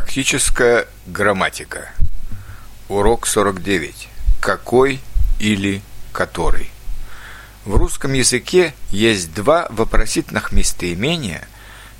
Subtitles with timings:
[0.00, 1.90] Практическая грамматика.
[2.88, 4.08] Урок 49.
[4.40, 4.98] Какой
[5.38, 6.70] или который.
[7.66, 11.46] В русском языке есть два вопросительных местоимения,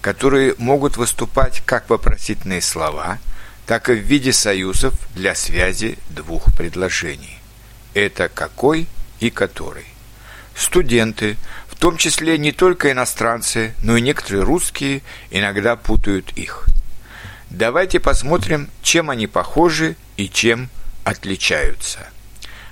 [0.00, 3.18] которые могут выступать как вопросительные слова,
[3.66, 7.38] так и в виде союзов для связи двух предложений.
[7.92, 8.86] Это какой
[9.20, 9.84] и который.
[10.56, 11.36] Студенты,
[11.68, 16.64] в том числе не только иностранцы, но и некоторые русские, иногда путают их–
[17.50, 20.70] Давайте посмотрим, чем они похожи и чем
[21.02, 21.98] отличаются.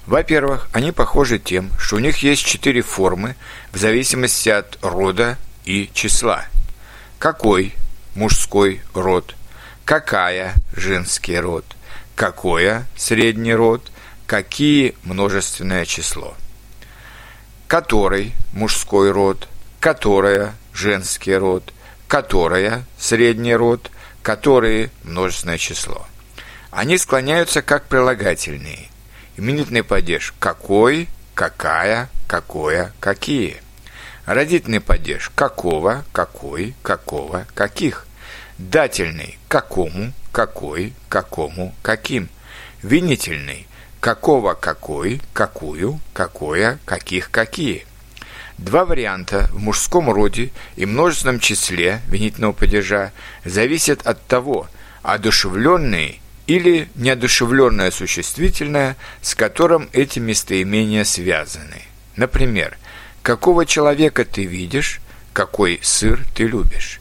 [0.06, 3.34] Во-первых, они похожи тем, что у них есть четыре формы
[3.72, 6.44] в зависимости от рода и числа.
[7.18, 7.74] Какой–
[8.14, 9.34] мужской род,
[9.84, 11.64] какая– женский род,
[12.14, 13.90] какое– средний род,
[14.26, 16.36] какие– множественное число.
[17.66, 19.48] Который– мужской род,
[19.80, 21.74] которая– женский род,
[22.06, 23.90] которая– средний род–
[24.28, 26.06] которые– множественное число.
[26.70, 28.90] Они склоняются как прилагательные.
[29.38, 33.56] Именительный падеж– какой, какая, какое, какие.
[34.26, 38.06] Родительный падеж– какого, какой, какого, каких.
[38.58, 42.28] Дательный– какому, какой, какому, каким.
[42.82, 43.66] Винительный–
[44.00, 47.86] какого, какой, какую, какое, каких, какие.
[48.58, 53.12] Два варианта в мужском роде и множественном числе винительного падежа
[53.44, 54.68] зависят от того,
[55.02, 56.16] одушевленные
[56.48, 61.82] или неодушевленное существительное, с которым эти местоимения связаны.
[62.16, 62.76] Например,
[63.22, 65.00] какого человека ты видишь,
[65.32, 67.00] какой сыр ты любишь.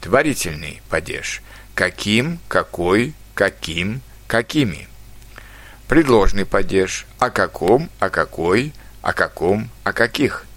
[0.00, 1.42] Творительный падеж.
[1.74, 4.88] Каким, какой, каким, какими.
[5.86, 7.04] Предложный падеж.
[7.18, 10.46] О каком, о какой, о каком, о каких–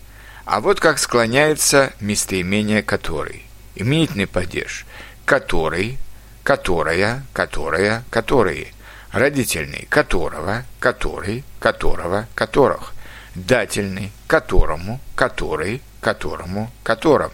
[0.48, 3.44] а вот как склоняется местоимение «который».
[3.76, 4.86] Именительный падеж
[5.26, 5.98] «который»,
[6.42, 8.68] «которая», «которая», «которые».
[9.12, 12.94] Родительный «которого», «который», «которого», «которых».
[13.36, 17.34] Дательный «которому», «который», «которому», «котором».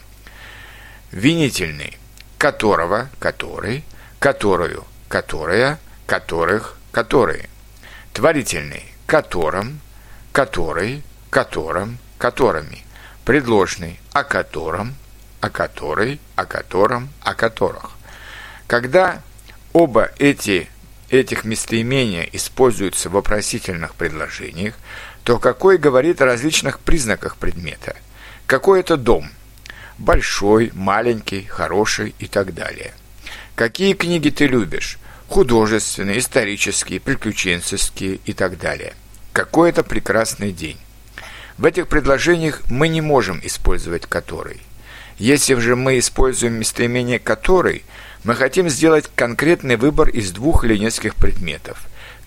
[1.11, 1.99] Винительный
[2.39, 3.83] «которого», «который»,
[4.17, 5.77] «которую», «которая»,
[6.07, 7.47] «которых», «которые».
[8.11, 9.81] Творительный «которым»,
[10.31, 12.83] «который», «которым», «которыми»
[13.25, 14.95] предложный «о котором»,
[15.41, 17.91] «о которой», «о котором», «о которых».
[18.67, 19.21] Когда
[19.71, 20.67] оба эти,
[21.09, 24.75] этих местоимения используются в вопросительных предложениях,
[25.23, 27.95] то какой говорит о различных признаках предмета.
[28.45, 29.29] Какой это дом?
[29.97, 32.93] Большой, маленький, хороший и так далее.
[33.55, 34.97] Какие книги ты любишь?
[35.29, 38.93] Художественные, исторические, приключенческие и так далее.
[39.31, 40.77] Какой это прекрасный день.
[41.57, 44.61] В этих предложениях мы не можем использовать «который».
[45.19, 47.83] Если же мы используем местоимение «который»,
[48.23, 51.77] мы хотим сделать конкретный выбор из двух или нескольких предметов.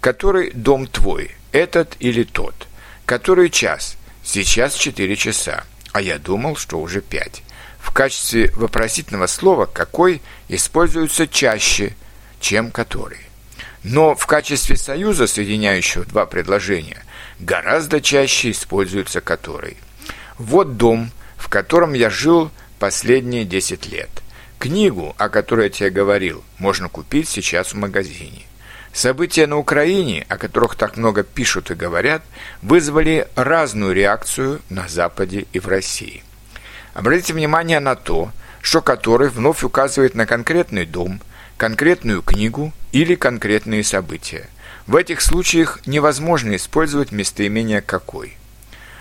[0.00, 2.68] Который дом твой, этот или тот?
[3.06, 3.96] Который час?
[4.22, 7.42] Сейчас 4 часа, а я думал, что уже 5.
[7.80, 11.96] В качестве вопросительного слова «какой» используется чаще,
[12.40, 13.20] чем «который».
[13.82, 17.04] Но в качестве союза, соединяющего два предложения,
[17.38, 19.76] гораздо чаще используется который.
[20.38, 24.10] Вот дом, в котором я жил последние 10 лет.
[24.58, 28.42] Книгу, о которой я тебе говорил, можно купить сейчас в магазине.
[28.92, 32.22] События на Украине, о которых так много пишут и говорят,
[32.62, 36.22] вызвали разную реакцию на Западе и в России.
[36.94, 38.32] Обратите внимание на то,
[38.62, 41.20] что который вновь указывает на конкретный дом,
[41.58, 44.48] конкретную книгу или конкретные события.
[44.86, 48.36] В этих случаях невозможно использовать местоимение «какой».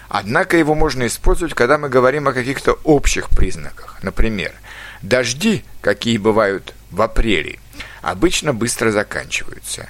[0.10, 4.00] Однако его можно использовать, когда мы говорим о каких-то общих признаках.
[4.02, 4.52] Например,
[5.04, 7.60] дожди, какие бывают в апреле,
[8.02, 9.88] обычно быстро заканчиваются.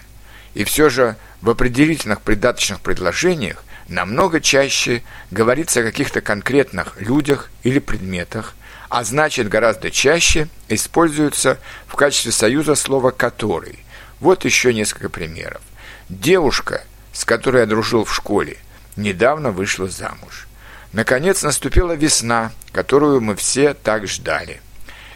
[0.54, 5.02] И все же в определительных придаточных предложениях намного чаще
[5.32, 8.54] говорится о каких-то конкретных людях или предметах,
[8.90, 11.58] а значит гораздо чаще используется
[11.88, 13.80] в качестве союза слово «который».
[14.20, 15.62] Вот еще несколько примеров.
[16.09, 16.84] Девушка,
[17.14, 18.58] с которой я дружил в школе,
[18.96, 20.47] недавно вышла замуж.
[20.94, 24.62] Наконец наступила весна, которую мы все так ждали.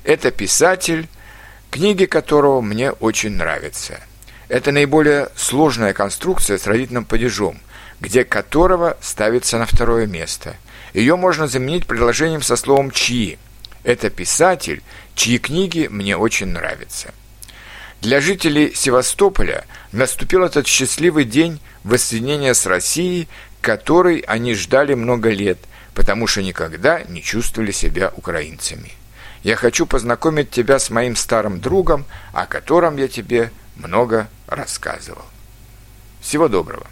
[0.03, 1.07] Это писатель,
[1.71, 3.99] книги которого мне очень нравятся.
[4.49, 7.59] Это наиболее сложная конструкция с родительным падежом,
[8.01, 10.55] где которого ставится на второе место.
[10.93, 13.37] Ее можно заменить предложением со словом «чьи».
[13.83, 14.81] Это писатель,
[15.15, 17.13] чьи книги мне очень нравятся.
[18.01, 23.27] Для жителей Севастополя наступил этот счастливый день воссоединения с Россией,
[23.59, 25.57] который они ждали много лет,
[25.93, 28.93] потому что никогда не чувствовали себя украинцами.
[29.43, 35.25] Я хочу познакомить тебя с моим старым другом, о котором я тебе много рассказывал.
[36.21, 36.87] Всего доброго.